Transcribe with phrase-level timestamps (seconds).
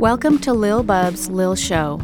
[0.00, 2.00] Welcome to Lil Bub's Lil Show,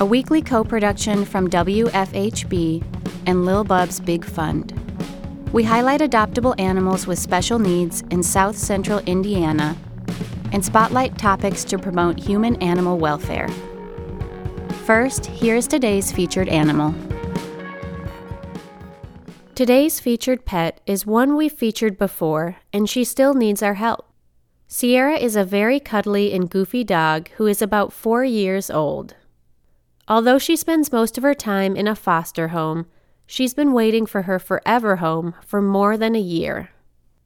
[0.00, 2.82] a weekly co production from WFHB
[3.26, 4.72] and Lil Bub's Big Fund.
[5.52, 9.76] We highlight adoptable animals with special needs in South Central Indiana
[10.52, 13.48] and spotlight topics to promote human animal welfare.
[14.86, 16.94] First, here's today's featured animal.
[19.54, 24.05] Today's featured pet is one we've featured before, and she still needs our help.
[24.68, 29.14] Cierra is a very cuddly and goofy dog who is about four years old.
[30.08, 32.86] Although she spends most of her time in a foster home,
[33.26, 36.70] she's been waiting for her forever home for more than a year.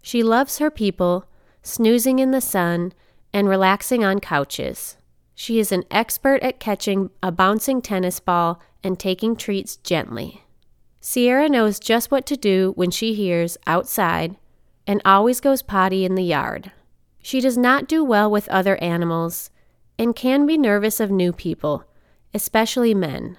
[0.03, 1.25] She loves her people,
[1.63, 2.93] snoozing in the sun,
[3.33, 4.99] and relaxing on couches.
[5.35, 10.43] She is an expert at catching a bouncing tennis ball and taking treats gently.
[11.01, 14.37] Cierra knows just what to do when she hears outside
[14.87, 16.73] and always goes potty in the yard.
[17.23, 19.51] She does not do well with other animals
[19.99, 21.85] and can be nervous of new people,
[22.33, 23.37] especially men.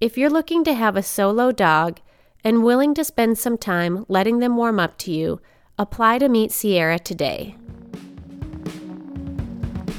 [0.00, 2.00] If you're looking to have a solo dog
[2.44, 5.40] and willing to spend some time letting them warm up to you,
[5.78, 7.56] apply to meet Cierra today.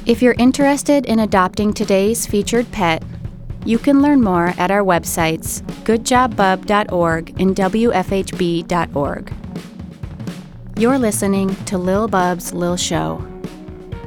[0.06, 3.04] If you're interested in adopting today's featured pet,
[3.66, 9.43] you can learn more at our websites, goodjobbub.org and wfhb.org.
[10.76, 13.24] You're listening to Lil Bub's Lil Show,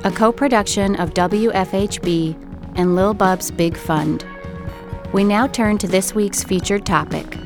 [0.02, 2.34] a co production of WFHB
[2.74, 4.26] and Lil Bub's Big Fund.
[5.12, 7.38] We now turn to this week's featured topic.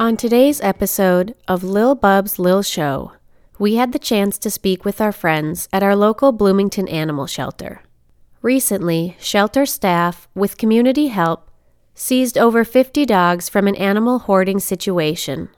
[0.00, 3.12] On today's episode of Lil Bub's Lil Show,
[3.56, 7.82] we had the chance to speak with our friends at our local Bloomington Animal Shelter.
[8.42, 11.47] Recently, shelter staff, with community help,
[11.98, 15.48] seized over 50 dogs from an animal hoarding situation.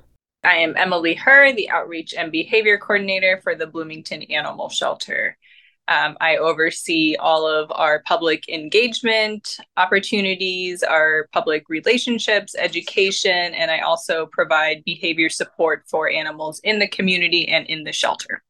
[0.42, 5.36] I am Emily Herr, the Outreach and Behavior Coordinator for the Bloomington Animal Shelter.
[5.86, 13.81] Um, I oversee all of our public engagement opportunities, our public relationships, education, and I
[13.81, 18.42] also provide behavior support for animals in the community and in the shelter.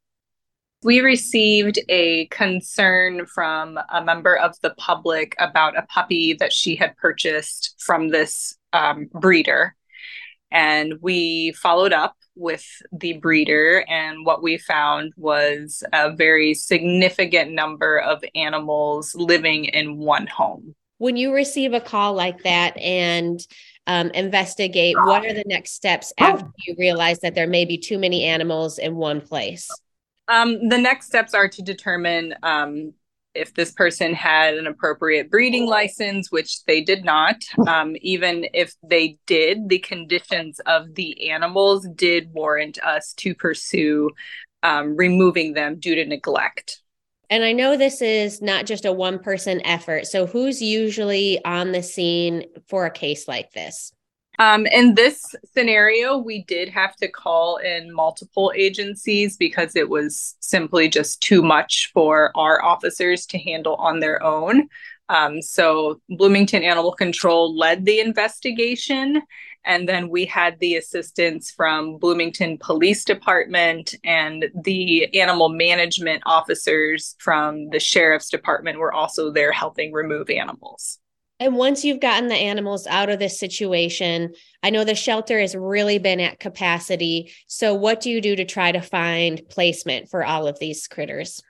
[0.82, 6.74] We received a concern from a member of the public about a puppy that she
[6.74, 9.76] had purchased from this um, breeder.
[10.50, 17.52] And we followed up with the breeder, and what we found was a very significant
[17.52, 20.74] number of animals living in one home.
[20.96, 23.46] When you receive a call like that and
[23.86, 27.98] um, investigate, what are the next steps after you realize that there may be too
[27.98, 29.68] many animals in one place?
[30.30, 32.94] Um, the next steps are to determine um,
[33.34, 37.36] if this person had an appropriate breeding license, which they did not.
[37.66, 44.10] Um, even if they did, the conditions of the animals did warrant us to pursue
[44.62, 46.80] um, removing them due to neglect.
[47.28, 50.06] And I know this is not just a one person effort.
[50.06, 53.92] So, who's usually on the scene for a case like this?
[54.40, 60.34] Um, in this scenario, we did have to call in multiple agencies because it was
[60.40, 64.66] simply just too much for our officers to handle on their own.
[65.10, 69.20] Um, so, Bloomington Animal Control led the investigation.
[69.66, 77.14] And then we had the assistance from Bloomington Police Department and the animal management officers
[77.18, 80.98] from the Sheriff's Department were also there helping remove animals.
[81.40, 85.54] And once you've gotten the animals out of this situation, I know the shelter has
[85.54, 87.32] really been at capacity.
[87.46, 91.42] So, what do you do to try to find placement for all of these critters?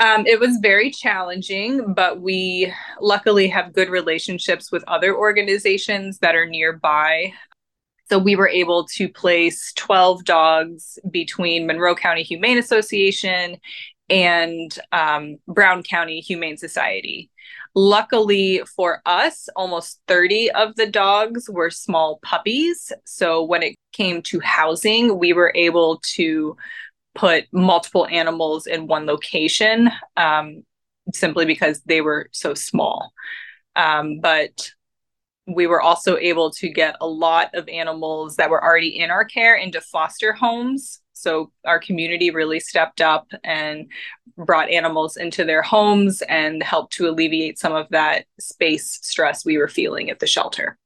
[0.00, 6.34] Um, it was very challenging, but we luckily have good relationships with other organizations that
[6.34, 7.34] are nearby.
[8.08, 13.58] So we were able to place 12 dogs between Monroe County Humane Association
[14.08, 17.28] and um, Brown County Humane Society.
[17.74, 22.92] Luckily for us, almost 30 of the dogs were small puppies.
[23.04, 26.56] So when it came to housing, we were able to
[27.14, 30.64] put multiple animals in one location um,
[31.12, 33.12] simply because they were so small.
[33.76, 34.70] Um, but
[35.46, 39.24] we were also able to get a lot of animals that were already in our
[39.24, 43.88] care into foster homes so our community really stepped up and
[44.36, 49.58] brought animals into their homes and helped to alleviate some of that space stress we
[49.58, 50.78] were feeling at the shelter.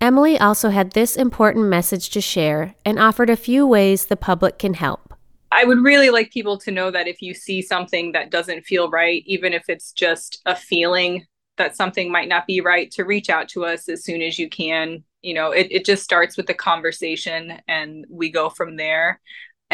[0.00, 4.58] Emily also had this important message to share and offered a few ways the public
[4.58, 5.14] can help.
[5.52, 8.90] I would really like people to know that if you see something that doesn't feel
[8.90, 11.26] right, even if it's just a feeling
[11.56, 14.48] that something might not be right, to reach out to us as soon as you
[14.48, 15.04] can.
[15.22, 19.20] You know, it, it just starts with the conversation and we go from there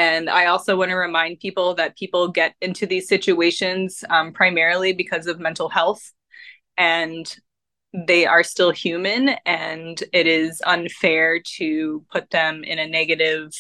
[0.00, 4.94] And I also want to remind people that people get into these situations um, primarily
[4.94, 6.00] because of mental health.
[6.78, 7.26] And
[7.92, 13.50] they are still human, and it is unfair to put them in a negative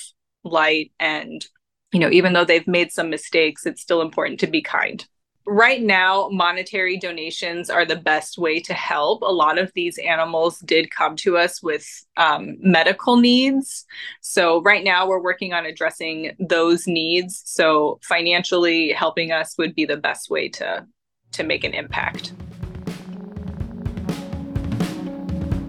[0.42, 0.92] light.
[0.98, 1.46] And,
[1.92, 5.06] you know, even though they've made some mistakes, it's still important to be kind
[5.50, 9.22] right now, monetary donations are the best way to help.
[9.22, 11.86] A lot of these animals did come to us with
[12.16, 13.84] um, medical needs.
[14.20, 17.42] So, right now, we're working on addressing those needs.
[17.44, 20.86] So, financially helping us would be the best way to,
[21.32, 22.32] to make an impact.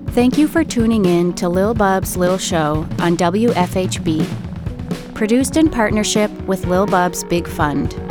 [0.09, 6.29] Thank you for tuning in to Lil Bub's Lil Show on WFHB, produced in partnership
[6.41, 8.10] with Lil Bub's Big Fund.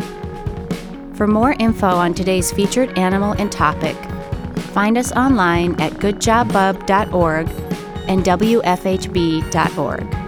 [1.21, 3.95] For more info on today's featured animal and topic,
[4.73, 7.47] find us online at goodjobbub.org
[8.09, 10.20] and wfhb.org.